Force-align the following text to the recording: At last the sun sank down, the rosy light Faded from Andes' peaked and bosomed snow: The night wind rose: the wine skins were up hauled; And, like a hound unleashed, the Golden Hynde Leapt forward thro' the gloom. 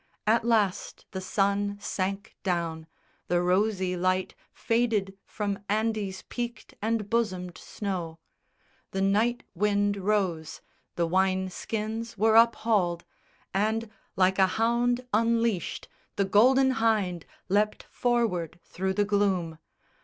At 0.25 0.43
last 0.43 1.05
the 1.11 1.21
sun 1.21 1.77
sank 1.79 2.35
down, 2.41 2.87
the 3.27 3.39
rosy 3.39 3.95
light 3.95 4.33
Faded 4.51 5.15
from 5.27 5.59
Andes' 5.69 6.23
peaked 6.27 6.73
and 6.81 7.07
bosomed 7.07 7.55
snow: 7.55 8.17
The 8.93 9.01
night 9.03 9.43
wind 9.53 9.97
rose: 9.97 10.59
the 10.95 11.05
wine 11.05 11.51
skins 11.51 12.17
were 12.17 12.35
up 12.35 12.55
hauled; 12.55 13.05
And, 13.53 13.91
like 14.15 14.39
a 14.39 14.47
hound 14.57 15.05
unleashed, 15.13 15.87
the 16.15 16.25
Golden 16.25 16.77
Hynde 16.77 17.27
Leapt 17.47 17.83
forward 17.83 18.59
thro' 18.65 18.93
the 18.93 19.05
gloom. 19.05 19.59